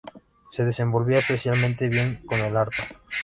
[0.51, 2.87] Se desenvolvía especialmente bien con el arpa.